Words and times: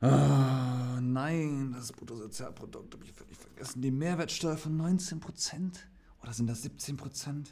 Ah, 0.00 1.00
nein, 1.00 1.72
das 1.76 1.92
Bruttosozialprodukt 1.92 2.94
habe 2.94 3.04
ich 3.04 3.12
völlig 3.12 3.36
vergessen. 3.36 3.82
Die 3.82 3.90
Mehrwertsteuer 3.90 4.56
von 4.56 4.80
19%? 4.80 5.72
Oder 6.22 6.32
sind 6.32 6.46
das 6.46 6.64
17%? 6.64 7.46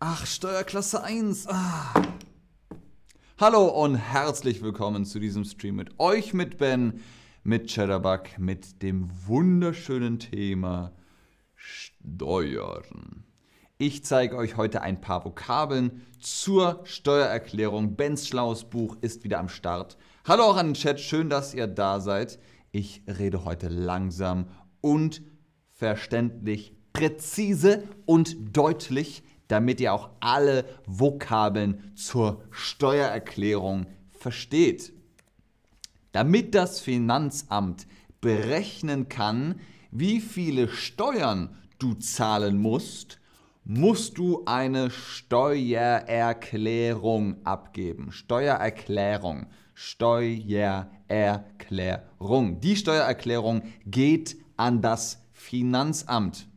Ach, 0.00 0.26
Steuerklasse 0.26 1.04
1. 1.04 1.46
Ah. 1.46 1.92
Hallo 3.38 3.66
und 3.68 3.94
herzlich 3.94 4.62
willkommen 4.62 5.04
zu 5.04 5.20
diesem 5.20 5.44
Stream 5.44 5.76
mit 5.76 6.00
euch, 6.00 6.34
mit 6.34 6.58
Ben, 6.58 7.00
mit 7.44 7.68
Cheddarbug, 7.68 8.36
mit 8.38 8.82
dem 8.82 9.08
wunderschönen 9.26 10.18
Thema 10.18 10.92
Steuern. 11.54 13.29
Ich 13.82 14.04
zeige 14.04 14.36
euch 14.36 14.58
heute 14.58 14.82
ein 14.82 15.00
paar 15.00 15.24
Vokabeln 15.24 16.02
zur 16.18 16.80
Steuererklärung. 16.84 17.96
Bens 17.96 18.28
schlaues 18.28 18.64
Buch 18.64 18.98
ist 19.00 19.24
wieder 19.24 19.38
am 19.38 19.48
Start. 19.48 19.96
Hallo 20.26 20.42
auch 20.42 20.58
an 20.58 20.66
den 20.66 20.74
Chat, 20.74 21.00
schön, 21.00 21.30
dass 21.30 21.54
ihr 21.54 21.66
da 21.66 21.98
seid. 21.98 22.38
Ich 22.72 23.02
rede 23.06 23.46
heute 23.46 23.68
langsam 23.68 24.48
und 24.82 25.22
verständlich, 25.72 26.74
präzise 26.92 27.84
und 28.04 28.54
deutlich, 28.54 29.22
damit 29.48 29.80
ihr 29.80 29.94
auch 29.94 30.10
alle 30.20 30.66
Vokabeln 30.84 31.94
zur 31.94 32.44
Steuererklärung 32.50 33.86
versteht. 34.10 34.92
Damit 36.12 36.54
das 36.54 36.80
Finanzamt 36.80 37.86
berechnen 38.20 39.08
kann, 39.08 39.58
wie 39.90 40.20
viele 40.20 40.68
Steuern 40.68 41.56
du 41.78 41.94
zahlen 41.94 42.58
musst, 42.58 43.19
musst 43.72 44.18
du 44.18 44.42
eine 44.46 44.90
Steuererklärung 44.90 47.36
abgeben. 47.46 48.10
Steuererklärung. 48.10 49.46
Steuererklärung. 49.74 52.60
Die 52.60 52.74
Steuererklärung 52.74 53.62
geht 53.86 54.38
an 54.56 54.82
das 54.82 55.24
Finanzamt. 55.30 56.48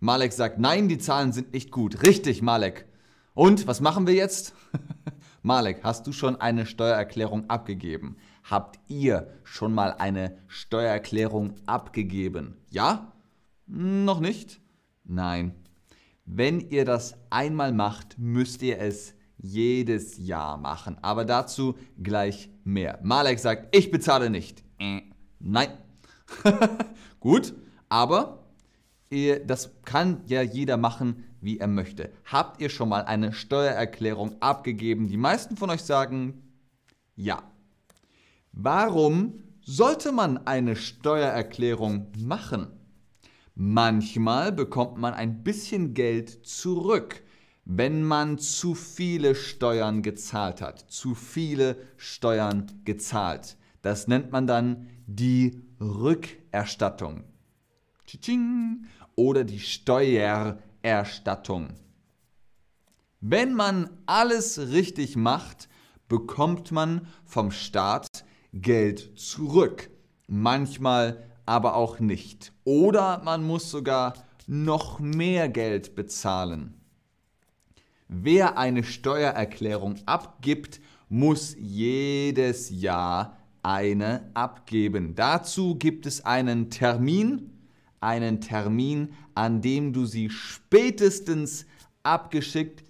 Malek 0.00 0.34
sagt, 0.34 0.58
nein, 0.58 0.90
die 0.90 0.98
Zahlen 0.98 1.32
sind 1.32 1.54
nicht 1.54 1.70
gut. 1.70 2.02
Richtig, 2.02 2.42
Malek. 2.42 2.84
Und 3.32 3.66
was 3.66 3.80
machen 3.80 4.06
wir 4.06 4.12
jetzt? 4.12 4.52
Malek, 5.42 5.80
hast 5.82 6.06
du 6.06 6.12
schon 6.12 6.38
eine 6.42 6.66
Steuererklärung 6.66 7.48
abgegeben? 7.48 8.18
Habt 8.44 8.78
ihr 8.86 9.32
schon 9.44 9.72
mal 9.72 9.94
eine 9.94 10.36
Steuererklärung 10.46 11.54
abgegeben? 11.64 12.58
Ja? 12.68 13.14
Noch 13.66 14.20
nicht? 14.20 14.60
Nein. 15.04 15.54
Wenn 16.32 16.60
ihr 16.70 16.84
das 16.84 17.16
einmal 17.28 17.72
macht, 17.72 18.16
müsst 18.16 18.62
ihr 18.62 18.78
es 18.78 19.14
jedes 19.36 20.16
Jahr 20.16 20.58
machen. 20.58 20.96
Aber 21.02 21.24
dazu 21.24 21.76
gleich 22.00 22.50
mehr. 22.62 23.00
Malek 23.02 23.40
sagt, 23.40 23.74
ich 23.76 23.90
bezahle 23.90 24.30
nicht. 24.30 24.62
Nein. 25.40 25.68
Gut, 27.20 27.52
aber 27.88 28.44
ihr, 29.10 29.44
das 29.44 29.72
kann 29.84 30.20
ja 30.26 30.40
jeder 30.42 30.76
machen, 30.76 31.24
wie 31.40 31.58
er 31.58 31.66
möchte. 31.66 32.12
Habt 32.24 32.60
ihr 32.60 32.68
schon 32.68 32.90
mal 32.90 33.02
eine 33.02 33.32
Steuererklärung 33.32 34.40
abgegeben? 34.40 35.08
Die 35.08 35.16
meisten 35.16 35.56
von 35.56 35.68
euch 35.70 35.82
sagen 35.82 36.44
ja. 37.16 37.42
Warum 38.52 39.42
sollte 39.62 40.12
man 40.12 40.46
eine 40.46 40.76
Steuererklärung 40.76 42.06
machen? 42.18 42.68
Manchmal 43.62 44.52
bekommt 44.52 44.96
man 44.96 45.12
ein 45.12 45.42
bisschen 45.42 45.92
Geld 45.92 46.46
zurück, 46.46 47.22
wenn 47.66 48.02
man 48.02 48.38
zu 48.38 48.74
viele 48.74 49.34
Steuern 49.34 50.00
gezahlt 50.00 50.62
hat. 50.62 50.90
Zu 50.90 51.14
viele 51.14 51.76
Steuern 51.98 52.72
gezahlt. 52.86 53.58
Das 53.82 54.08
nennt 54.08 54.32
man 54.32 54.46
dann 54.46 54.88
die 55.06 55.60
Rückerstattung. 55.78 57.24
Oder 59.14 59.44
die 59.44 59.60
Steuererstattung. 59.60 61.74
Wenn 63.20 63.52
man 63.52 63.90
alles 64.06 64.70
richtig 64.70 65.16
macht, 65.16 65.68
bekommt 66.08 66.72
man 66.72 67.06
vom 67.26 67.50
Staat 67.50 68.24
Geld 68.54 69.18
zurück. 69.18 69.90
Manchmal 70.28 71.29
aber 71.50 71.74
auch 71.74 71.98
nicht. 71.98 72.52
Oder 72.62 73.22
man 73.24 73.42
muss 73.42 73.72
sogar 73.72 74.14
noch 74.46 75.00
mehr 75.00 75.48
Geld 75.48 75.96
bezahlen. 75.96 76.74
Wer 78.06 78.56
eine 78.56 78.84
Steuererklärung 78.84 79.96
abgibt, 80.06 80.80
muss 81.08 81.56
jedes 81.58 82.70
Jahr 82.70 83.36
eine 83.64 84.30
abgeben. 84.32 85.16
Dazu 85.16 85.74
gibt 85.74 86.06
es 86.06 86.24
einen 86.24 86.70
Termin, 86.70 87.50
einen 87.98 88.40
Termin, 88.40 89.12
an 89.34 89.60
dem 89.60 89.92
du 89.92 90.06
sie 90.06 90.30
spätestens 90.30 91.66
abgeschickt 92.04 92.84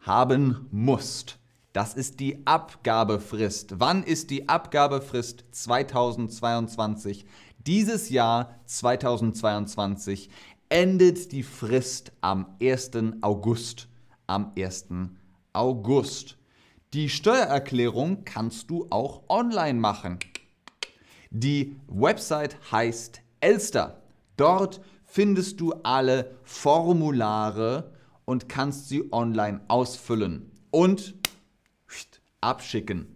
haben 0.00 0.66
musst. 0.72 1.37
Das 1.78 1.94
ist 1.94 2.18
die 2.18 2.44
Abgabefrist. 2.44 3.78
Wann 3.78 4.02
ist 4.02 4.30
die 4.30 4.48
Abgabefrist 4.48 5.44
2022? 5.52 7.24
Dieses 7.64 8.10
Jahr 8.10 8.58
2022 8.64 10.28
endet 10.70 11.30
die 11.30 11.44
Frist 11.44 12.10
am 12.20 12.56
1. 12.60 12.90
August. 13.20 13.86
Am 14.26 14.50
1. 14.58 14.86
August. 15.52 16.36
Die 16.94 17.08
Steuererklärung 17.08 18.24
kannst 18.24 18.70
du 18.70 18.88
auch 18.90 19.22
online 19.28 19.78
machen. 19.78 20.18
Die 21.30 21.76
Website 21.86 22.56
heißt 22.72 23.20
Elster. 23.38 24.02
Dort 24.36 24.80
findest 25.04 25.60
du 25.60 25.74
alle 25.84 26.38
Formulare 26.42 27.92
und 28.24 28.48
kannst 28.48 28.88
sie 28.88 29.12
online 29.12 29.60
ausfüllen. 29.68 30.50
Und 30.72 31.17
abschicken. 32.40 33.06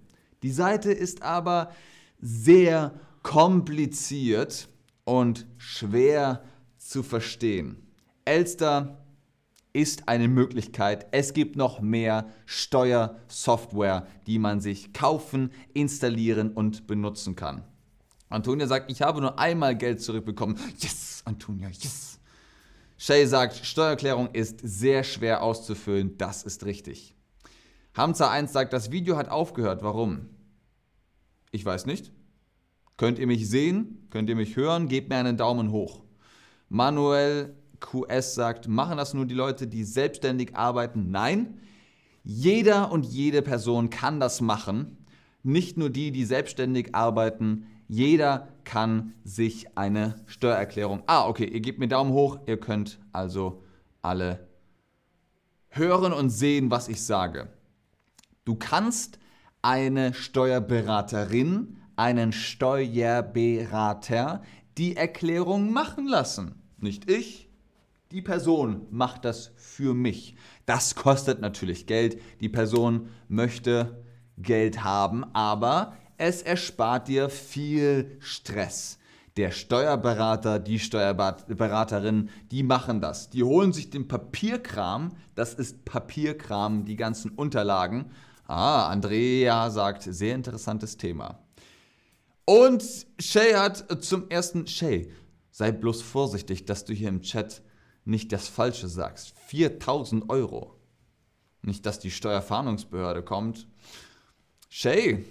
Die 0.42 0.50
Seite 0.50 0.92
ist 0.92 1.22
aber 1.22 1.72
sehr 2.20 2.94
kompliziert 3.22 4.68
und 5.04 5.46
schwer 5.56 6.42
zu 6.78 7.02
verstehen. 7.02 7.76
Elster 8.24 8.98
ist 9.72 10.08
eine 10.08 10.28
Möglichkeit. 10.28 11.06
Es 11.12 11.32
gibt 11.32 11.56
noch 11.56 11.80
mehr 11.80 12.26
Steuersoftware, 12.44 14.06
die 14.26 14.38
man 14.38 14.60
sich 14.60 14.92
kaufen, 14.92 15.50
installieren 15.72 16.52
und 16.52 16.86
benutzen 16.86 17.36
kann. 17.36 17.64
Antonia 18.28 18.66
sagt, 18.66 18.90
ich 18.90 19.02
habe 19.02 19.20
nur 19.20 19.38
einmal 19.38 19.76
Geld 19.76 20.00
zurückbekommen. 20.02 20.58
Yes, 20.78 21.22
Antonia, 21.24 21.68
yes. 21.68 22.18
Shay 22.98 23.26
sagt, 23.26 23.56
Steuererklärung 23.56 24.30
ist 24.32 24.60
sehr 24.62 25.04
schwer 25.04 25.42
auszufüllen. 25.42 26.16
Das 26.18 26.42
ist 26.44 26.64
richtig. 26.64 27.14
Hamza 27.94 28.30
1 28.30 28.53
sagt, 28.53 28.72
das 28.72 28.91
Video 28.91 29.16
hat 29.16 29.28
aufgehört. 29.28 29.82
Warum? 29.82 30.30
Ich 31.50 31.64
weiß 31.64 31.84
nicht. 31.84 32.12
Könnt 32.97 33.19
ihr 33.19 33.26
mich 33.26 33.48
sehen? 33.48 34.06
Könnt 34.10 34.30
ihr 34.30 34.36
mich 34.36 34.56
hören? 34.56 34.88
Gebt 34.88 35.10
mir 35.10 35.16
einen 35.16 35.36
Daumen 35.36 35.70
hoch. 35.72 36.02
Manuel 36.69 37.54
QS 37.81 38.34
sagt, 38.34 38.69
machen 38.69 38.97
das 38.97 39.12
nur 39.12 39.26
die 39.26 39.34
Leute, 39.34 39.66
die 39.66 39.84
selbstständig 39.84 40.56
arbeiten? 40.56 41.10
Nein. 41.10 41.58
Jeder 42.25 42.92
und 42.92 43.04
jede 43.04 43.42
Person 43.42 43.91
kann 43.91 44.20
das 44.20 44.41
machen. 44.41 45.04
Nicht 45.42 45.76
nur 45.76 45.91
die, 45.91 46.12
die 46.12 46.25
selbstständig 46.25 46.94
arbeiten. 46.94 47.66
Jeder 47.88 48.48
kann 48.64 49.12
sich 49.25 49.76
eine 49.76 50.14
Steuererklärung. 50.26 51.02
Ah, 51.06 51.26
okay, 51.26 51.44
ihr 51.44 51.60
gebt 51.60 51.78
mir 51.78 51.88
Daumen 51.88 52.12
hoch. 52.12 52.38
Ihr 52.47 52.58
könnt 52.58 53.00
also 53.12 53.62
alle 54.00 54.48
hören 55.69 56.12
und 56.12 56.31
sehen, 56.31 56.70
was 56.70 56.88
ich 56.88 57.02
sage. 57.02 57.50
Du 58.44 58.56
kannst 58.56 59.20
eine 59.62 60.14
Steuerberaterin, 60.14 61.76
einen 61.94 62.32
Steuerberater 62.32 64.42
die 64.76 64.96
Erklärung 64.96 65.72
machen 65.72 66.08
lassen. 66.08 66.60
Nicht 66.78 67.08
ich, 67.08 67.48
die 68.10 68.20
Person 68.20 68.88
macht 68.90 69.24
das 69.24 69.52
für 69.54 69.94
mich. 69.94 70.34
Das 70.66 70.96
kostet 70.96 71.40
natürlich 71.40 71.86
Geld. 71.86 72.20
Die 72.40 72.48
Person 72.48 73.10
möchte 73.28 74.02
Geld 74.38 74.82
haben, 74.82 75.22
aber 75.34 75.92
es 76.16 76.42
erspart 76.42 77.06
dir 77.06 77.28
viel 77.28 78.16
Stress. 78.18 78.98
Der 79.36 79.52
Steuerberater, 79.52 80.58
die 80.58 80.80
Steuerberaterin, 80.80 82.28
die 82.50 82.64
machen 82.64 83.00
das. 83.00 83.30
Die 83.30 83.44
holen 83.44 83.72
sich 83.72 83.88
den 83.88 84.08
Papierkram, 84.08 85.12
das 85.36 85.54
ist 85.54 85.84
Papierkram, 85.84 86.84
die 86.84 86.96
ganzen 86.96 87.30
Unterlagen, 87.30 88.10
Ah, 88.46 88.88
Andrea 88.88 89.70
sagt, 89.70 90.02
sehr 90.02 90.34
interessantes 90.34 90.96
Thema. 90.96 91.38
Und 92.44 92.84
Shay 93.18 93.54
hat 93.54 94.02
zum 94.04 94.28
ersten, 94.28 94.66
Shay, 94.66 95.12
sei 95.50 95.72
bloß 95.72 96.02
vorsichtig, 96.02 96.64
dass 96.64 96.84
du 96.84 96.92
hier 96.92 97.08
im 97.08 97.22
Chat 97.22 97.62
nicht 98.04 98.32
das 98.32 98.48
Falsche 98.48 98.88
sagst. 98.88 99.34
4000 99.46 100.28
Euro. 100.28 100.76
Nicht, 101.62 101.86
dass 101.86 102.00
die 102.00 102.10
Steuerfahndungsbehörde 102.10 103.22
kommt. 103.22 103.68
Shay, 104.68 105.24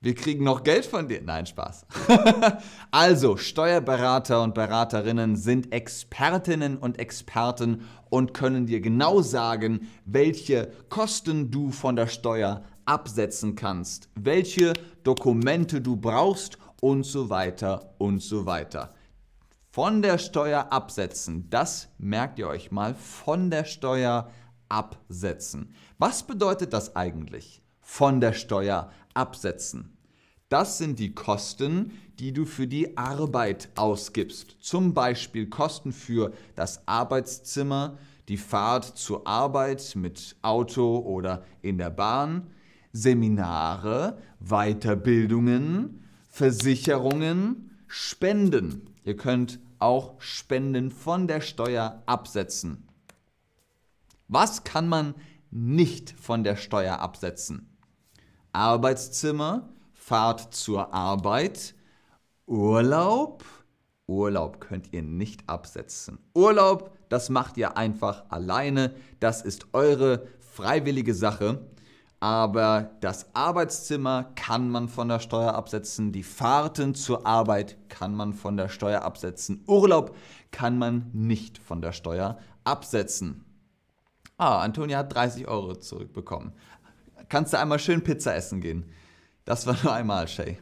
wir 0.00 0.14
kriegen 0.14 0.44
noch 0.44 0.62
Geld 0.62 0.86
von 0.86 1.08
dir. 1.08 1.20
Nein, 1.22 1.46
Spaß. 1.46 1.84
also, 2.92 3.36
Steuerberater 3.36 4.42
und 4.42 4.54
Beraterinnen 4.54 5.34
sind 5.34 5.72
Expertinnen 5.72 6.76
und 6.76 6.98
Experten 6.98 7.82
und 8.08 8.32
können 8.32 8.66
dir 8.66 8.80
genau 8.80 9.22
sagen, 9.22 9.88
welche 10.04 10.70
Kosten 10.88 11.50
du 11.50 11.70
von 11.70 11.96
der 11.96 12.06
Steuer 12.06 12.62
absetzen 12.84 13.56
kannst, 13.56 14.08
welche 14.14 14.72
Dokumente 15.02 15.80
du 15.80 15.96
brauchst 15.96 16.58
und 16.80 17.04
so 17.04 17.28
weiter 17.28 17.94
und 17.98 18.22
so 18.22 18.46
weiter. 18.46 18.94
Von 19.70 20.00
der 20.00 20.18
Steuer 20.18 20.68
absetzen, 20.70 21.50
das 21.50 21.88
merkt 21.98 22.38
ihr 22.38 22.48
euch 22.48 22.70
mal, 22.70 22.94
von 22.94 23.50
der 23.50 23.64
Steuer 23.64 24.30
absetzen. 24.68 25.74
Was 25.98 26.22
bedeutet 26.22 26.72
das 26.72 26.96
eigentlich? 26.96 27.62
Von 27.80 28.20
der 28.20 28.32
Steuer 28.32 28.76
absetzen. 28.80 28.98
Das 30.48 30.78
sind 30.78 30.98
die 30.98 31.14
Kosten, 31.14 31.92
die 32.18 32.32
du 32.32 32.44
für 32.44 32.66
die 32.66 32.96
Arbeit 32.96 33.68
ausgibst. 33.76 34.56
Zum 34.60 34.94
Beispiel 34.94 35.48
Kosten 35.48 35.92
für 35.92 36.32
das 36.54 36.86
Arbeitszimmer, 36.86 37.98
die 38.28 38.36
Fahrt 38.36 38.84
zur 38.84 39.26
Arbeit 39.26 39.94
mit 39.94 40.36
Auto 40.42 40.98
oder 40.98 41.44
in 41.62 41.78
der 41.78 41.90
Bahn, 41.90 42.50
Seminare, 42.92 44.18
Weiterbildungen, 44.40 46.04
Versicherungen, 46.28 47.70
Spenden. 47.86 48.90
Ihr 49.04 49.16
könnt 49.16 49.60
auch 49.78 50.20
Spenden 50.20 50.90
von 50.90 51.26
der 51.28 51.40
Steuer 51.40 52.02
absetzen. 52.06 52.88
Was 54.28 54.64
kann 54.64 54.88
man 54.88 55.14
nicht 55.50 56.14
von 56.18 56.44
der 56.44 56.56
Steuer 56.56 56.98
absetzen? 56.98 57.67
Arbeitszimmer, 58.52 59.68
Fahrt 59.92 60.54
zur 60.54 60.92
Arbeit, 60.94 61.74
Urlaub. 62.46 63.44
Urlaub 64.06 64.60
könnt 64.60 64.92
ihr 64.92 65.02
nicht 65.02 65.48
absetzen. 65.48 66.18
Urlaub, 66.34 66.96
das 67.10 67.28
macht 67.28 67.56
ihr 67.58 67.76
einfach 67.76 68.24
alleine. 68.30 68.94
Das 69.20 69.42
ist 69.42 69.66
eure 69.74 70.26
freiwillige 70.40 71.14
Sache. 71.14 71.66
Aber 72.20 72.90
das 73.00 73.34
Arbeitszimmer 73.34 74.32
kann 74.34 74.70
man 74.70 74.88
von 74.88 75.08
der 75.08 75.20
Steuer 75.20 75.54
absetzen. 75.54 76.10
Die 76.10 76.24
Fahrten 76.24 76.94
zur 76.94 77.26
Arbeit 77.26 77.76
kann 77.88 78.14
man 78.14 78.32
von 78.32 78.56
der 78.56 78.68
Steuer 78.68 79.02
absetzen. 79.02 79.62
Urlaub 79.68 80.16
kann 80.50 80.78
man 80.78 81.10
nicht 81.12 81.58
von 81.58 81.80
der 81.80 81.92
Steuer 81.92 82.38
absetzen. 82.64 83.44
Ah, 84.36 84.60
Antonia 84.62 84.98
hat 84.98 85.14
30 85.14 85.46
Euro 85.48 85.74
zurückbekommen. 85.74 86.52
Kannst 87.28 87.52
du 87.52 87.58
einmal 87.58 87.78
schön 87.78 88.02
Pizza 88.02 88.34
essen 88.34 88.60
gehen? 88.60 88.90
Das 89.44 89.66
war 89.66 89.76
nur 89.82 89.92
einmal, 89.92 90.28
Shay. 90.28 90.58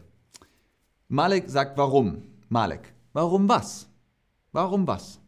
Malek 1.09 1.49
sagt 1.49 1.79
warum. 1.79 2.25
Malek, 2.49 2.95
warum 3.13 3.49
was? 3.49 3.89
Warum 4.53 4.87
was? 4.87 5.21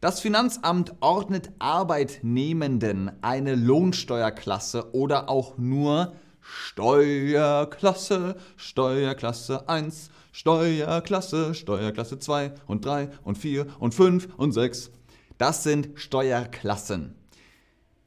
Das 0.00 0.20
Finanzamt 0.20 0.94
ordnet 1.00 1.50
Arbeitnehmenden 1.58 3.10
eine 3.22 3.54
Lohnsteuerklasse 3.56 4.94
oder 4.94 5.28
auch 5.28 5.58
nur 5.58 6.12
Steuerklasse, 6.40 8.36
Steuerklasse 8.56 9.68
1, 9.68 10.10
Steuerklasse, 10.32 11.54
Steuerklasse 11.54 12.18
2 12.18 12.54
und 12.66 12.84
3 12.84 13.10
und 13.24 13.38
4 13.38 13.66
und 13.80 13.94
5 13.94 14.28
und 14.36 14.52
6. 14.52 14.92
Das 15.36 15.62
sind 15.64 15.98
Steuerklassen. 15.98 17.17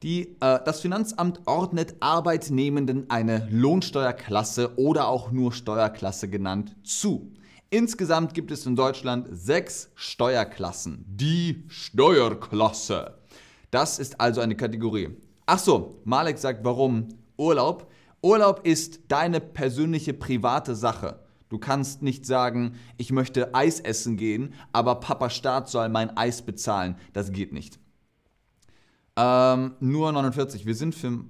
Die, 0.02 0.36
äh, 0.40 0.58
das 0.64 0.80
Finanzamt 0.80 1.40
ordnet 1.46 1.94
Arbeitnehmenden 2.00 3.08
eine 3.08 3.46
Lohnsteuerklasse 3.50 4.76
oder 4.76 5.06
auch 5.06 5.30
nur 5.30 5.52
Steuerklasse 5.52 6.28
genannt 6.28 6.74
zu. 6.82 7.32
Insgesamt 7.70 8.34
gibt 8.34 8.50
es 8.50 8.66
in 8.66 8.74
Deutschland 8.74 9.28
sechs 9.30 9.90
Steuerklassen. 9.94 11.04
Die 11.06 11.64
Steuerklasse. 11.68 13.18
Das 13.70 13.98
ist 13.98 14.20
also 14.20 14.40
eine 14.40 14.56
Kategorie. 14.56 15.10
Ach 15.46 15.58
so, 15.58 16.00
Malek 16.04 16.38
sagt, 16.38 16.64
warum 16.64 17.08
Urlaub? 17.36 17.90
Urlaub 18.22 18.66
ist 18.66 19.00
deine 19.08 19.40
persönliche 19.40 20.14
private 20.14 20.74
Sache. 20.74 21.20
Du 21.48 21.58
kannst 21.58 22.02
nicht 22.02 22.26
sagen, 22.26 22.76
ich 22.96 23.12
möchte 23.12 23.54
Eis 23.54 23.78
essen 23.78 24.16
gehen, 24.16 24.54
aber 24.72 24.96
Papa 24.96 25.30
Staat 25.30 25.68
soll 25.68 25.88
mein 25.88 26.16
Eis 26.16 26.42
bezahlen. 26.42 26.96
Das 27.12 27.32
geht 27.32 27.52
nicht. 27.52 27.78
Ähm, 29.16 29.74
nur 29.80 30.12
49. 30.12 30.66
Wir 30.66 30.74
sind 30.74 30.94
für 30.94 31.24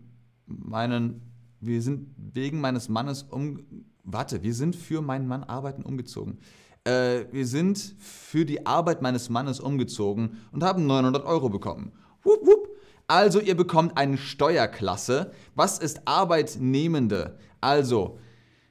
meinen, 0.47 1.23
wir 1.61 1.83
sind 1.83 2.15
wegen 2.17 2.61
meines 2.61 2.89
Mannes 2.89 3.25
um, 3.25 3.65
warte, 4.05 4.43
wir 4.43 4.55
sind 4.55 4.77
für 4.77 5.03
meinen 5.03 5.27
Mann 5.27 5.45
arbeiten 5.45 5.83
umgezogen. 5.83 6.39
Äh, 6.85 7.27
wir 7.33 7.47
sind 7.47 7.79
für 7.99 8.45
die 8.45 8.67
Arbeit 8.67 9.03
meines 9.03 9.31
Mannes 9.31 9.61
umgezogen 9.61 10.39
und 10.53 10.63
haben 10.63 10.87
900 10.87 11.25
Euro 11.25 11.49
bekommen. 11.49 11.93
Wupp, 12.23 12.47
wupp. 12.47 12.69
Also 13.09 13.41
ihr 13.41 13.57
bekommt 13.57 13.97
eine 13.99 14.17
Steuerklasse. 14.17 15.33
Was 15.55 15.79
ist 15.79 16.03
Arbeitnehmende? 16.07 17.39
Also, 17.61 18.19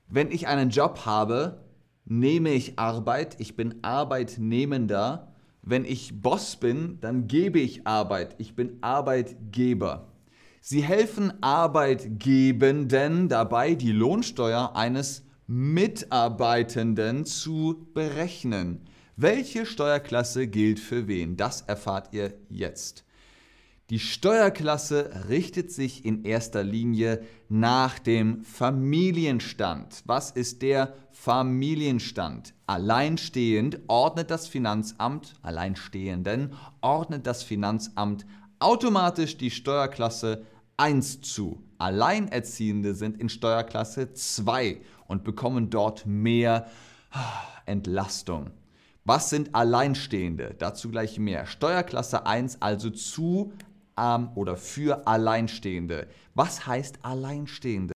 wenn 0.08 0.32
ich 0.32 0.48
einen 0.48 0.70
Job 0.70 1.06
habe, 1.06 1.64
nehme 2.06 2.50
ich 2.52 2.80
Arbeit, 2.80 3.40
ich 3.40 3.56
bin 3.56 3.84
Arbeitnehmender. 3.84 5.31
Wenn 5.64 5.86
ich 5.86 6.22
Boss 6.22 6.56
bin, 6.56 7.00
dann 7.02 7.28
gebe 7.28 7.60
ich 7.60 7.86
Arbeit, 7.86 8.36
ich 8.40 8.56
bin 8.56 8.78
Arbeitgeber. 8.82 10.08
Sie 10.60 10.82
helfen 10.82 11.34
Arbeitgebenden 11.42 13.30
dabei, 13.30 13.76
die 13.76 13.92
Lohnsteuer 13.92 14.76
eines 14.76 15.24
Mitarbeitenden 15.48 17.26
zu 17.26 17.88
berechnen. 17.94 18.82
Welche 19.18 19.66
Steuerklasse 19.66 20.48
gilt 20.48 20.80
für 20.80 21.08
wen? 21.08 21.38
Das 21.38 21.62
erfahrt 21.62 22.14
ihr 22.14 22.34
jetzt. 22.50 23.06
Die 23.92 24.00
Steuerklasse 24.00 25.26
richtet 25.28 25.70
sich 25.70 26.06
in 26.06 26.24
erster 26.24 26.64
Linie 26.64 27.26
nach 27.50 28.00
dem 28.00 28.42
Familienstand. 28.46 30.04
Was 30.06 30.32
ist 30.32 30.62
der 30.62 30.94
Familienstand? 31.12 32.54
Alleinstehend 32.68 33.80
ordnet 33.90 34.32
das 34.32 34.48
Finanzamt, 34.48 35.34
Alleinstehenden 35.42 36.54
ordnet 36.80 37.28
das 37.28 37.44
Finanzamt 37.44 38.26
automatisch 38.60 39.36
die 39.38 39.52
Steuerklasse 39.52 40.46
1 40.78 41.20
zu. 41.20 41.62
Alleinerziehende 41.78 42.96
sind 42.96 43.20
in 43.20 43.28
Steuerklasse 43.28 44.14
2 44.14 44.80
und 45.08 45.26
bekommen 45.26 45.70
dort 45.70 46.06
mehr 46.06 46.68
Entlastung. 47.66 48.52
Was 49.04 49.30
sind 49.32 49.54
Alleinstehende? 49.54 50.56
Dazu 50.58 50.90
gleich 50.90 51.20
mehr. 51.20 51.46
Steuerklasse 51.46 52.26
1 52.26 52.62
also 52.62 52.90
zu 52.90 53.52
ähm, 53.98 54.30
oder 54.36 54.56
für 54.56 55.08
Alleinstehende. 55.08 56.08
Was 56.34 56.66
heißt 56.68 57.00
Alleinstehende? 57.04 57.94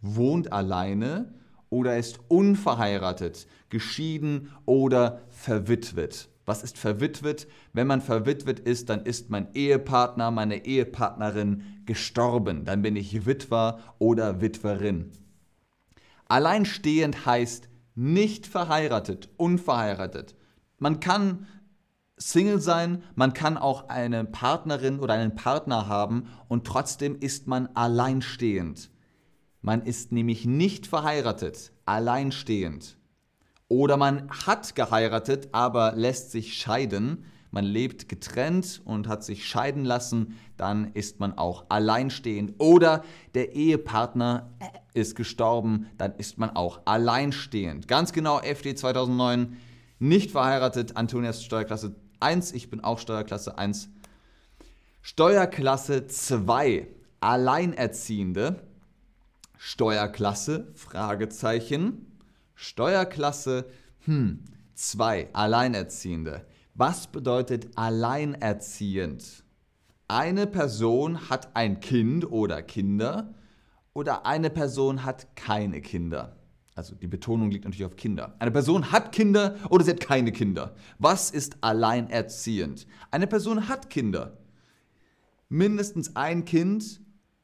Wohnt 0.00 0.52
alleine 0.52 1.34
oder 1.70 1.96
ist 1.98 2.20
unverheiratet, 2.28 3.46
geschieden 3.70 4.52
oder 4.64 5.22
verwitwet. 5.28 6.28
Was 6.44 6.62
ist 6.62 6.78
verwitwet? 6.78 7.48
Wenn 7.72 7.88
man 7.88 8.00
verwitwet 8.00 8.60
ist, 8.60 8.88
dann 8.88 9.04
ist 9.04 9.30
mein 9.30 9.52
Ehepartner, 9.54 10.30
meine 10.30 10.64
Ehepartnerin 10.64 11.64
gestorben. 11.86 12.64
Dann 12.64 12.82
bin 12.82 12.94
ich 12.94 13.26
Witwer 13.26 13.80
oder 13.98 14.40
Witwerin. 14.40 15.10
Alleinstehend 16.28 17.26
heißt 17.26 17.68
nicht 17.96 18.46
verheiratet, 18.46 19.28
unverheiratet. 19.36 20.36
Man 20.78 21.00
kann 21.00 21.46
Single 22.18 22.60
sein, 22.60 23.02
man 23.14 23.34
kann 23.34 23.58
auch 23.58 23.88
eine 23.88 24.24
Partnerin 24.24 25.00
oder 25.00 25.14
einen 25.14 25.34
Partner 25.34 25.86
haben 25.86 26.28
und 26.48 26.66
trotzdem 26.66 27.14
ist 27.18 27.46
man 27.46 27.68
alleinstehend. 27.74 28.90
Man 29.60 29.82
ist 29.82 30.12
nämlich 30.12 30.46
nicht 30.46 30.86
verheiratet, 30.86 31.72
alleinstehend. 31.84 32.96
Oder 33.68 33.96
man 33.96 34.30
hat 34.30 34.74
geheiratet, 34.74 35.48
aber 35.52 35.92
lässt 35.94 36.30
sich 36.30 36.54
scheiden. 36.54 37.24
Man 37.50 37.64
lebt 37.64 38.08
getrennt 38.08 38.80
und 38.84 39.08
hat 39.08 39.24
sich 39.24 39.46
scheiden 39.46 39.84
lassen, 39.84 40.38
dann 40.56 40.92
ist 40.92 41.20
man 41.20 41.36
auch 41.36 41.66
alleinstehend. 41.68 42.54
Oder 42.58 43.02
der 43.34 43.54
Ehepartner 43.54 44.52
ist 44.94 45.16
gestorben, 45.16 45.86
dann 45.98 46.14
ist 46.16 46.38
man 46.38 46.50
auch 46.50 46.80
alleinstehend. 46.84 47.88
Ganz 47.88 48.12
genau, 48.12 48.40
FD 48.40 48.74
2009, 48.74 49.56
nicht 49.98 50.30
verheiratet, 50.30 50.96
Antonias 50.96 51.42
Steuerklasse 51.42 51.94
1, 52.20 52.52
ich 52.52 52.70
bin 52.70 52.82
auch 52.82 52.98
Steuerklasse 52.98 53.58
1. 53.58 53.88
Steuerklasse 55.02 56.06
2, 56.06 56.88
Alleinerziehende. 57.20 58.62
Steuerklasse, 59.56 60.68
Fragezeichen. 60.74 62.18
Steuerklasse 62.54 63.66
hm, 64.04 64.44
2, 64.74 65.28
Alleinerziehende. 65.32 66.46
Was 66.74 67.06
bedeutet 67.06 67.68
alleinerziehend? 67.76 69.44
Eine 70.08 70.46
Person 70.46 71.30
hat 71.30 71.56
ein 71.56 71.80
Kind 71.80 72.30
oder 72.30 72.62
Kinder 72.62 73.34
oder 73.94 74.26
eine 74.26 74.50
Person 74.50 75.04
hat 75.04 75.34
keine 75.36 75.80
Kinder. 75.80 76.36
Also 76.76 76.94
die 76.94 77.06
Betonung 77.06 77.50
liegt 77.50 77.64
natürlich 77.64 77.86
auf 77.86 77.96
Kinder. 77.96 78.36
Eine 78.38 78.50
Person 78.50 78.92
hat 78.92 79.10
Kinder 79.10 79.56
oder 79.70 79.82
sie 79.82 79.92
hat 79.92 80.00
keine 80.00 80.30
Kinder. 80.30 80.76
Was 80.98 81.30
ist 81.30 81.56
alleinerziehend? 81.62 82.86
Eine 83.10 83.26
Person 83.26 83.66
hat 83.66 83.88
Kinder. 83.88 84.36
Mindestens 85.48 86.14
ein 86.16 86.44
Kind, 86.44 87.00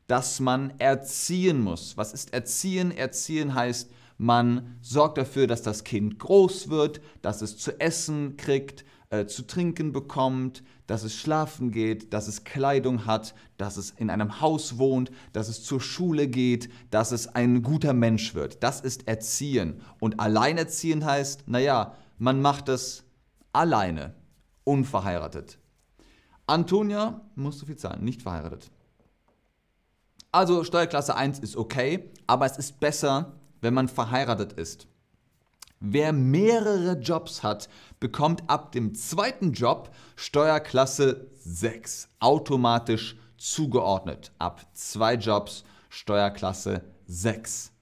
das 0.07 0.39
man 0.39 0.79
erziehen 0.79 1.63
muss. 1.63 1.97
Was 1.97 2.13
ist 2.13 2.35
erziehen? 2.35 2.91
Erziehen 2.91 3.55
heißt, 3.55 3.91
man 4.19 4.77
sorgt 4.83 5.17
dafür, 5.17 5.47
dass 5.47 5.63
das 5.63 5.83
Kind 5.83 6.19
groß 6.19 6.69
wird, 6.69 7.01
dass 7.23 7.41
es 7.41 7.57
zu 7.57 7.81
essen 7.81 8.37
kriegt, 8.37 8.85
äh, 9.13 9.27
zu 9.27 9.47
trinken 9.47 9.93
bekommt, 9.93 10.65
dass 10.87 11.03
es 11.03 11.15
schlafen 11.15 11.71
geht, 11.71 12.15
dass 12.15 12.29
es 12.29 12.45
Kleidung 12.45 13.05
hat, 13.05 13.35
dass 13.59 13.77
es 13.77 13.91
in 13.91 14.09
einem 14.09 14.41
Haus 14.41 14.79
wohnt, 14.79 15.11
dass 15.35 15.51
es 15.51 15.63
zur 15.63 15.83
Schule 15.83 16.29
geht, 16.29 16.71
dass 16.91 17.13
es 17.13 17.29
ein 17.29 17.63
guter 17.63 17.93
Mensch 17.93 18.35
wird. 18.35 18.63
Das 18.63 18.81
ist 18.81 19.07
Erziehen. 19.09 19.83
Und 20.01 20.19
alleinerziehen 20.19 21.05
heißt, 21.05 21.47
naja, 21.47 21.95
man 22.17 22.41
macht 22.41 22.71
es 22.71 23.05
alleine, 23.53 24.15
unverheiratet. 24.65 25.59
Antonia 26.47 27.21
muss 27.35 27.59
so 27.59 27.67
viel 27.67 27.77
zahlen, 27.77 28.03
nicht 28.03 28.23
verheiratet. 28.23 28.71
Also 30.31 30.65
Steuerklasse 30.65 31.15
1 31.15 31.39
ist 31.41 31.57
okay, 31.57 32.11
aber 32.27 32.47
es 32.47 32.57
ist 32.57 32.81
besser, 32.81 33.35
wenn 33.61 33.75
man 33.75 33.89
verheiratet 33.89 34.55
ist. 34.55 34.89
Wer 35.85 36.13
mehrere 36.13 36.93
Jobs 37.01 37.43
hat, 37.43 37.69
bekommt 37.99 38.49
ab 38.49 38.71
dem 38.71 38.95
zweiten 38.95 39.53
Job 39.53 39.91
Steuerklasse 40.15 41.27
6 41.41 42.09
automatisch 42.21 43.17
zugeordnet. 43.37 44.31
Ab 44.39 44.65
zwei 44.75 45.15
Jobs 45.15 45.65
Steuerklasse 45.89 46.83
6. 47.09 47.73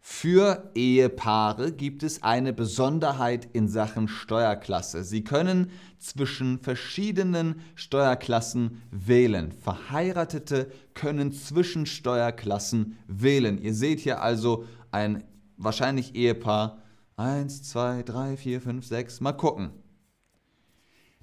Für 0.00 0.72
Ehepaare 0.74 1.70
gibt 1.70 2.02
es 2.02 2.24
eine 2.24 2.52
Besonderheit 2.52 3.48
in 3.52 3.68
Sachen 3.68 4.08
Steuerklasse. 4.08 5.04
Sie 5.04 5.22
können 5.22 5.70
zwischen 6.00 6.58
verschiedenen 6.58 7.60
Steuerklassen 7.76 8.82
wählen. 8.90 9.52
Verheiratete 9.52 10.72
können 10.94 11.32
zwischen 11.32 11.86
Steuerklassen 11.86 12.98
wählen. 13.06 13.62
Ihr 13.62 13.74
seht 13.74 14.00
hier 14.00 14.20
also 14.20 14.64
ein 14.90 15.22
wahrscheinlich 15.56 16.16
Ehepaar 16.16 16.82
Eins, 17.18 17.62
zwei, 17.62 18.02
drei, 18.02 18.36
vier, 18.36 18.60
fünf, 18.60 18.86
sechs. 18.86 19.22
Mal 19.22 19.32
gucken. 19.32 19.70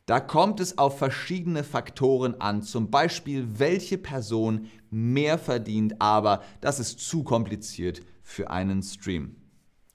Da 0.07 0.19
kommt 0.19 0.59
es 0.59 0.79
auf 0.79 0.97
verschiedene 0.97 1.63
Faktoren 1.63 2.41
an, 2.41 2.63
zum 2.63 2.89
Beispiel 2.89 3.59
welche 3.59 3.99
Person 3.99 4.67
mehr 4.89 5.37
verdient, 5.37 6.01
aber 6.01 6.41
das 6.61 6.79
ist 6.79 6.99
zu 6.99 7.23
kompliziert 7.23 8.01
für 8.23 8.49
einen 8.49 8.81
Stream. 8.81 9.35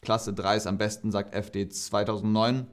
Klasse 0.01 0.33
3 0.33 0.57
ist 0.57 0.67
am 0.69 0.79
besten, 0.79 1.11
sagt 1.11 1.35
FD 1.35 1.69
2009. 1.69 2.69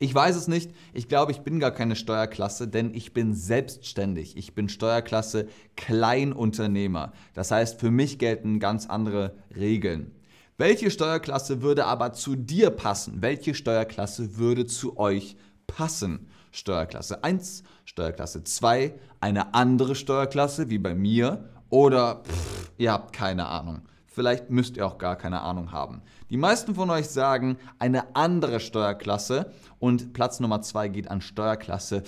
Ich 0.00 0.12
weiß 0.12 0.34
es 0.34 0.48
nicht. 0.48 0.72
Ich 0.92 1.06
glaube, 1.06 1.30
ich 1.30 1.42
bin 1.42 1.60
gar 1.60 1.70
keine 1.70 1.94
Steuerklasse, 1.94 2.66
denn 2.66 2.92
ich 2.92 3.12
bin 3.12 3.34
selbstständig. 3.34 4.36
Ich 4.36 4.54
bin 4.54 4.68
Steuerklasse 4.68 5.46
Kleinunternehmer. 5.76 7.12
Das 7.34 7.52
heißt, 7.52 7.78
für 7.78 7.92
mich 7.92 8.18
gelten 8.18 8.58
ganz 8.58 8.86
andere 8.86 9.36
Regeln. 9.54 10.19
Welche 10.60 10.90
Steuerklasse 10.90 11.62
würde 11.62 11.86
aber 11.86 12.12
zu 12.12 12.36
dir 12.36 12.68
passen? 12.68 13.22
Welche 13.22 13.54
Steuerklasse 13.54 14.36
würde 14.36 14.66
zu 14.66 14.98
euch 14.98 15.38
passen? 15.66 16.28
Steuerklasse 16.52 17.24
1, 17.24 17.62
Steuerklasse 17.86 18.44
2, 18.44 18.94
eine 19.20 19.54
andere 19.54 19.94
Steuerklasse 19.94 20.68
wie 20.68 20.76
bei 20.76 20.94
mir 20.94 21.48
oder 21.70 22.16
pff, 22.24 22.72
ihr 22.76 22.92
habt 22.92 23.14
keine 23.14 23.46
Ahnung. 23.46 23.88
Vielleicht 24.04 24.50
müsst 24.50 24.76
ihr 24.76 24.86
auch 24.86 24.98
gar 24.98 25.16
keine 25.16 25.40
Ahnung 25.40 25.72
haben. 25.72 26.02
Die 26.28 26.36
meisten 26.36 26.74
von 26.74 26.90
euch 26.90 27.08
sagen 27.08 27.56
eine 27.78 28.14
andere 28.14 28.60
Steuerklasse 28.60 29.54
und 29.78 30.12
Platz 30.12 30.40
Nummer 30.40 30.60
2 30.60 30.88
geht 30.88 31.10
an 31.10 31.22
Steuerklasse 31.22 32.02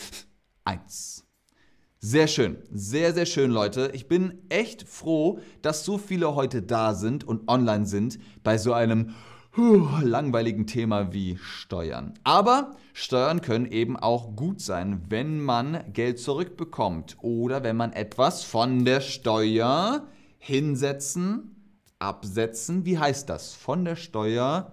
1. 0.64 1.24
Sehr 2.04 2.26
schön, 2.26 2.58
sehr, 2.72 3.14
sehr 3.14 3.26
schön, 3.26 3.52
Leute. 3.52 3.92
Ich 3.94 4.08
bin 4.08 4.42
echt 4.48 4.88
froh, 4.88 5.38
dass 5.62 5.84
so 5.84 5.98
viele 5.98 6.34
heute 6.34 6.60
da 6.60 6.94
sind 6.94 7.22
und 7.22 7.48
online 7.48 7.86
sind 7.86 8.18
bei 8.42 8.58
so 8.58 8.72
einem 8.72 9.14
langweiligen 10.02 10.66
Thema 10.66 11.12
wie 11.12 11.38
Steuern. 11.40 12.14
Aber 12.24 12.74
Steuern 12.92 13.40
können 13.40 13.66
eben 13.66 13.96
auch 13.96 14.34
gut 14.34 14.60
sein, 14.60 15.02
wenn 15.10 15.40
man 15.40 15.92
Geld 15.92 16.18
zurückbekommt 16.18 17.18
oder 17.20 17.62
wenn 17.62 17.76
man 17.76 17.92
etwas 17.92 18.42
von 18.42 18.84
der 18.84 19.00
Steuer 19.00 20.08
hinsetzen, 20.38 21.54
absetzen. 22.00 22.84
Wie 22.84 22.98
heißt 22.98 23.28
das? 23.28 23.54
Von 23.54 23.84
der 23.84 23.94
Steuer 23.94 24.72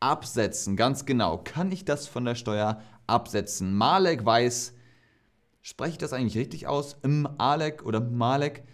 absetzen. 0.00 0.74
Ganz 0.74 1.06
genau. 1.06 1.38
Kann 1.38 1.70
ich 1.70 1.84
das 1.84 2.08
von 2.08 2.24
der 2.24 2.34
Steuer 2.34 2.80
absetzen? 3.06 3.72
Malek 3.72 4.26
weiß, 4.26 4.74
Spreche 5.66 5.92
ich 5.92 5.98
das 5.98 6.12
eigentlich 6.12 6.36
richtig 6.36 6.66
aus? 6.66 6.94
Im 7.02 7.26
Alek 7.38 7.86
oder 7.86 7.98
Malek? 7.98 8.64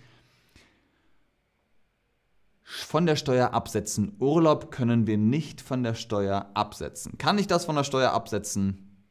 Von 2.65 3.07
der 3.07 3.15
Steuer 3.15 3.55
absetzen. 3.55 4.17
Urlaub 4.19 4.73
können 4.73 5.07
wir 5.07 5.17
nicht 5.17 5.61
von 5.61 5.85
der 5.85 5.95
Steuer 5.95 6.51
absetzen. 6.55 7.17
Kann 7.17 7.39
ich 7.39 7.47
das 7.47 7.65
von 7.65 7.77
der 7.77 7.85
Steuer 7.85 8.11
absetzen? 8.11 9.07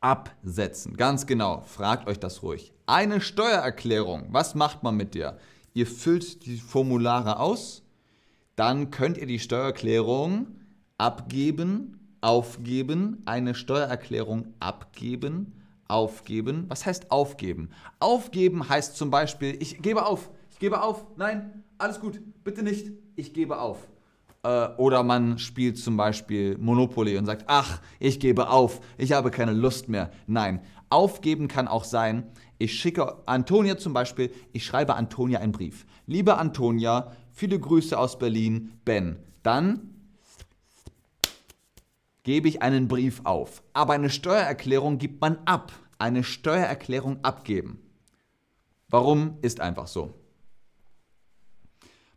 Absetzen. 0.00 0.94
Ganz 0.98 1.26
genau. 1.26 1.62
Fragt 1.62 2.06
euch 2.06 2.18
das 2.18 2.42
ruhig. 2.42 2.74
Eine 2.84 3.22
Steuererklärung. 3.22 4.26
Was 4.28 4.54
macht 4.54 4.82
man 4.82 4.94
mit 4.94 5.14
der? 5.14 5.38
Ihr 5.72 5.86
füllt 5.86 6.44
die 6.44 6.58
Formulare 6.58 7.38
aus. 7.38 7.82
Dann 8.56 8.90
könnt 8.90 9.16
ihr 9.16 9.26
die 9.26 9.38
Steuererklärung 9.38 10.48
abgeben, 10.98 11.98
aufgeben, 12.20 13.22
eine 13.24 13.54
Steuererklärung 13.54 14.52
abgeben, 14.60 15.59
aufgeben. 15.90 16.64
Was 16.68 16.86
heißt 16.86 17.10
aufgeben? 17.10 17.70
Aufgeben 17.98 18.68
heißt 18.68 18.96
zum 18.96 19.10
Beispiel, 19.10 19.56
ich 19.60 19.82
gebe 19.82 20.06
auf, 20.06 20.30
ich 20.50 20.58
gebe 20.58 20.82
auf, 20.82 21.04
nein, 21.16 21.64
alles 21.78 22.00
gut, 22.00 22.20
bitte 22.44 22.62
nicht, 22.62 22.92
ich 23.16 23.34
gebe 23.34 23.60
auf. 23.60 23.88
Äh, 24.42 24.68
oder 24.76 25.02
man 25.02 25.38
spielt 25.38 25.78
zum 25.78 25.96
Beispiel 25.96 26.56
Monopoly 26.58 27.16
und 27.18 27.26
sagt, 27.26 27.44
ach, 27.46 27.80
ich 27.98 28.20
gebe 28.20 28.48
auf, 28.48 28.80
ich 28.96 29.12
habe 29.12 29.30
keine 29.30 29.52
Lust 29.52 29.88
mehr. 29.88 30.10
Nein, 30.26 30.60
aufgeben 30.88 31.48
kann 31.48 31.68
auch 31.68 31.84
sein, 31.84 32.30
ich 32.58 32.74
schicke 32.78 33.26
Antonia 33.26 33.78
zum 33.78 33.92
Beispiel, 33.92 34.30
ich 34.52 34.64
schreibe 34.64 34.94
Antonia 34.94 35.40
einen 35.40 35.52
Brief. 35.52 35.86
Liebe 36.06 36.36
Antonia, 36.36 37.12
viele 37.32 37.58
Grüße 37.58 37.98
aus 37.98 38.18
Berlin, 38.18 38.72
Ben. 38.84 39.16
Dann 39.42 39.94
gebe 42.30 42.46
ich 42.46 42.62
einen 42.62 42.86
Brief 42.86 43.22
auf. 43.24 43.64
Aber 43.72 43.94
eine 43.94 44.08
Steuererklärung 44.08 44.98
gibt 44.98 45.20
man 45.20 45.38
ab. 45.46 45.72
Eine 45.98 46.22
Steuererklärung 46.22 47.24
abgeben. 47.24 47.80
Warum? 48.88 49.38
Ist 49.42 49.60
einfach 49.60 49.88
so. 49.88 50.14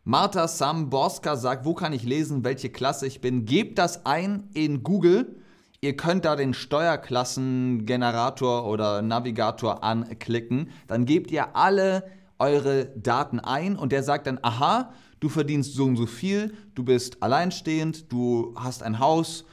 Martha 0.04 0.46
Samborska 0.46 1.34
sagt, 1.34 1.64
wo 1.64 1.74
kann 1.74 1.92
ich 1.92 2.04
lesen, 2.04 2.44
welche 2.44 2.70
Klasse 2.70 3.08
ich 3.08 3.20
bin? 3.20 3.44
Gebt 3.44 3.76
das 3.76 4.06
ein 4.06 4.50
in 4.54 4.84
Google. 4.84 5.42
Ihr 5.80 5.96
könnt 5.96 6.26
da 6.26 6.36
den 6.36 6.54
Steuerklassengenerator 6.54 8.66
oder 8.66 9.02
Navigator 9.02 9.82
anklicken. 9.82 10.70
Dann 10.86 11.06
gebt 11.06 11.32
ihr 11.32 11.56
alle 11.56 12.08
eure 12.38 12.84
Daten 12.96 13.40
ein 13.40 13.74
und 13.74 13.90
der 13.90 14.04
sagt 14.04 14.28
dann, 14.28 14.38
aha, 14.42 14.92
du 15.18 15.28
verdienst 15.28 15.74
so 15.74 15.86
und 15.86 15.96
so 15.96 16.06
viel, 16.06 16.54
du 16.76 16.84
bist 16.84 17.20
alleinstehend, 17.20 18.12
du 18.12 18.54
hast 18.56 18.84
ein 18.84 19.00
Haus, 19.00 19.44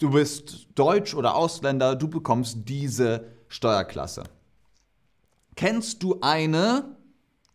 du 0.00 0.10
bist 0.10 0.66
Deutsch 0.74 1.14
oder 1.14 1.34
Ausländer, 1.34 1.96
du 1.96 2.08
bekommst 2.08 2.58
diese 2.68 3.26
Steuerklasse. 3.48 4.24
Kennst 5.54 6.02
du 6.02 6.18
eine 6.20 6.96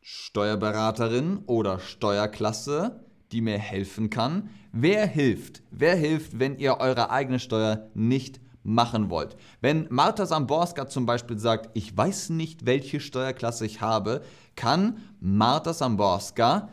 Steuerberaterin 0.01 1.39
oder 1.47 1.79
Steuerklasse, 1.79 3.03
die 3.31 3.41
mir 3.41 3.57
helfen 3.57 4.09
kann? 4.09 4.49
Wer 4.71 5.05
hilft? 5.05 5.63
Wer 5.71 5.95
hilft, 5.95 6.39
wenn 6.39 6.57
ihr 6.57 6.79
eure 6.79 7.09
eigene 7.09 7.39
Steuer 7.39 7.89
nicht 7.93 8.39
machen 8.63 9.09
wollt? 9.09 9.35
Wenn 9.59 9.87
Martha 9.89 10.25
Samborska 10.25 10.87
zum 10.87 11.05
Beispiel 11.05 11.39
sagt, 11.39 11.71
ich 11.73 11.95
weiß 11.97 12.29
nicht, 12.29 12.65
welche 12.65 12.99
Steuerklasse 12.99 13.65
ich 13.65 13.81
habe, 13.81 14.21
kann 14.55 14.99
Martha 15.19 15.73
Samborska 15.73 16.69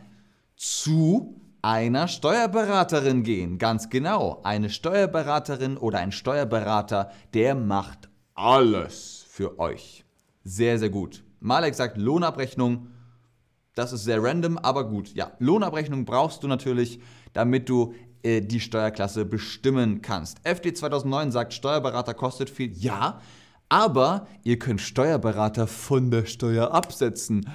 zu 0.55 1.41
einer 1.65 2.07
Steuerberaterin 2.07 3.23
gehen. 3.23 3.57
Ganz 3.57 3.89
genau, 3.89 4.39
eine 4.43 4.69
Steuerberaterin 4.69 5.77
oder 5.77 5.97
ein 5.97 6.11
Steuerberater, 6.11 7.09
der 7.33 7.55
macht 7.55 8.07
alles 8.35 9.25
für 9.27 9.57
euch. 9.57 10.05
Sehr, 10.43 10.77
sehr 10.77 10.91
gut. 10.91 11.23
Malek 11.39 11.73
sagt 11.73 11.97
Lohnabrechnung. 11.97 12.89
Das 13.73 13.93
ist 13.93 14.03
sehr 14.03 14.21
random, 14.21 14.59
aber 14.59 14.87
gut. 14.87 15.15
Ja, 15.15 15.31
Lohnabrechnung 15.39 16.05
brauchst 16.05 16.43
du 16.43 16.47
natürlich, 16.47 16.99
damit 17.33 17.67
du 17.67 17.95
äh, 18.21 18.41
die 18.41 18.59
Steuerklasse 18.59 19.25
bestimmen 19.25 20.03
kannst. 20.03 20.37
FD 20.43 20.71
2009 20.75 21.31
sagt, 21.31 21.51
Steuerberater 21.51 22.13
kostet 22.13 22.51
viel. 22.51 22.73
Ja, 22.73 23.21
aber 23.69 24.27
ihr 24.43 24.59
könnt 24.59 24.81
Steuerberater 24.81 25.65
von 25.65 26.11
der 26.11 26.27
Steuer 26.27 26.71
absetzen. 26.71 27.49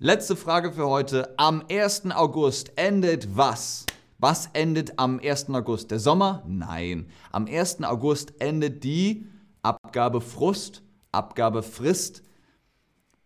Letzte 0.00 0.36
Frage 0.36 0.70
für 0.70 0.86
heute. 0.86 1.34
Am 1.38 1.64
1. 1.68 2.12
August 2.12 2.70
endet 2.76 3.36
was? 3.36 3.84
Was 4.18 4.48
endet 4.52 4.96
am 4.96 5.18
1. 5.18 5.50
August? 5.50 5.90
Der 5.90 5.98
Sommer? 5.98 6.44
Nein. 6.46 7.08
Am 7.32 7.46
1. 7.48 7.82
August 7.82 8.32
endet 8.40 8.84
die 8.84 9.26
Abgabe 9.62 10.20
Frust, 10.20 10.84
Abgabe 11.10 11.64
Frist. 11.64 12.22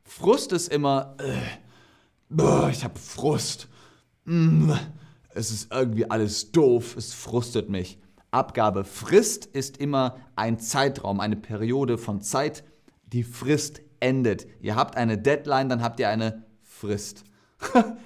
Frust 0.02 0.52
ist 0.52 0.72
immer, 0.72 1.14
äh, 1.18 2.70
ich 2.70 2.84
habe 2.84 2.98
Frust. 2.98 3.68
Mm, 4.24 4.72
es 5.34 5.50
ist 5.50 5.70
irgendwie 5.74 6.10
alles 6.10 6.52
doof, 6.52 6.96
es 6.96 7.12
frustet 7.12 7.68
mich. 7.68 7.98
Abgabe 8.30 8.84
Frist 8.84 9.44
ist 9.44 9.76
immer 9.76 10.16
ein 10.36 10.58
Zeitraum, 10.58 11.20
eine 11.20 11.36
Periode 11.36 11.98
von 11.98 12.22
Zeit. 12.22 12.64
Die 13.08 13.24
Frist 13.24 13.82
endet. 14.00 14.46
Ihr 14.62 14.74
habt 14.74 14.96
eine 14.96 15.18
Deadline, 15.18 15.68
dann 15.68 15.82
habt 15.82 16.00
ihr 16.00 16.08
eine 16.08 16.50
Frist. 16.82 17.22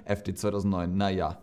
FD 0.04 0.34
2009, 0.34 0.98
naja. 0.98 1.40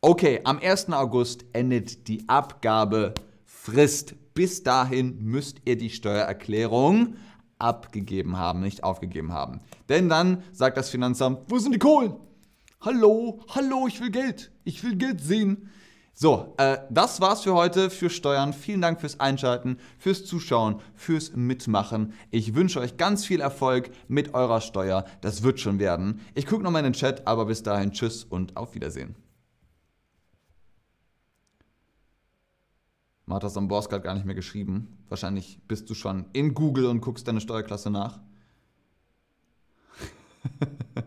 Okay, 0.00 0.40
am 0.42 0.58
1. 0.58 0.88
August 0.88 1.44
endet 1.52 2.08
die 2.08 2.26
Abgabefrist. 2.30 4.14
Bis 4.32 4.62
dahin 4.62 5.22
müsst 5.22 5.60
ihr 5.66 5.76
die 5.76 5.90
Steuererklärung 5.90 7.16
abgegeben 7.58 8.38
haben, 8.38 8.60
nicht 8.60 8.84
aufgegeben 8.84 9.34
haben. 9.34 9.60
Denn 9.90 10.08
dann 10.08 10.42
sagt 10.52 10.78
das 10.78 10.88
Finanzamt, 10.88 11.40
wo 11.50 11.58
sind 11.58 11.72
die 11.72 11.78
Kohlen? 11.78 12.14
Hallo, 12.80 13.40
hallo, 13.54 13.86
ich 13.86 14.00
will 14.00 14.10
Geld. 14.10 14.50
Ich 14.64 14.82
will 14.82 14.96
Geld 14.96 15.20
sehen. 15.20 15.68
So, 16.18 16.54
äh, 16.56 16.78
das 16.88 17.20
war's 17.20 17.42
für 17.42 17.52
heute 17.52 17.90
für 17.90 18.08
Steuern. 18.08 18.54
Vielen 18.54 18.80
Dank 18.80 19.02
fürs 19.02 19.20
Einschalten, 19.20 19.76
fürs 19.98 20.24
Zuschauen, 20.24 20.80
fürs 20.94 21.36
Mitmachen. 21.36 22.14
Ich 22.30 22.54
wünsche 22.54 22.80
euch 22.80 22.96
ganz 22.96 23.26
viel 23.26 23.42
Erfolg 23.42 23.90
mit 24.08 24.32
eurer 24.32 24.62
Steuer. 24.62 25.04
Das 25.20 25.42
wird 25.42 25.60
schon 25.60 25.78
werden. 25.78 26.22
Ich 26.34 26.46
gucke 26.46 26.62
nochmal 26.62 26.80
in 26.80 26.92
den 26.92 26.98
Chat, 26.98 27.26
aber 27.26 27.44
bis 27.44 27.62
dahin 27.62 27.92
tschüss 27.92 28.24
und 28.24 28.56
auf 28.56 28.74
Wiedersehen. 28.74 29.14
Martha 33.26 33.50
Samborska 33.50 33.96
hat 33.96 34.04
gar 34.04 34.14
nicht 34.14 34.24
mehr 34.24 34.34
geschrieben. 34.34 35.04
Wahrscheinlich 35.10 35.60
bist 35.68 35.90
du 35.90 35.94
schon 35.94 36.30
in 36.32 36.54
Google 36.54 36.86
und 36.86 37.02
guckst 37.02 37.28
deine 37.28 37.42
Steuerklasse 37.42 37.90
nach. 37.90 38.20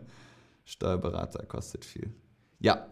Steuerberater 0.64 1.46
kostet 1.46 1.84
viel. 1.84 2.14
Ja, 2.60 2.86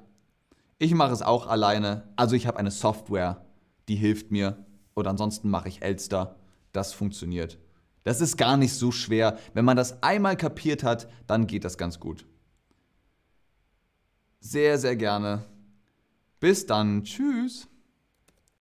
ich 0.79 0.95
mache 0.95 1.13
es 1.13 1.23
auch 1.23 1.47
alleine. 1.47 2.09
Also 2.17 2.37
ich 2.37 2.47
habe 2.47 2.59
eine 2.59 2.71
Software, 2.71 3.45
die 3.89 3.97
hilft 3.97 4.31
mir. 4.31 4.65
Oder 4.95 5.11
ansonsten 5.11 5.51
mache 5.51 5.69
ich 5.69 5.83
Elster. 5.83 6.37
Das 6.73 6.93
funktioniert. 6.93 7.59
Das 8.05 8.21
ist 8.21 8.37
gar 8.37 8.57
nicht 8.57 8.75
so 8.75 8.91
schwer. 8.91 9.39
Wenn 9.55 9.65
man 9.65 9.77
das 9.77 10.03
einmal 10.03 10.37
kapiert 10.37 10.83
hat, 10.83 11.09
dann 11.27 11.47
geht 11.47 11.65
das 11.65 11.79
ganz 11.79 12.01
gut. 12.01 12.27
Sehr, 14.41 14.79
sehr 14.79 14.97
gerne. 14.97 15.45
Bis 16.41 16.67
dann. 16.67 17.03
Tschüss. 17.05 17.69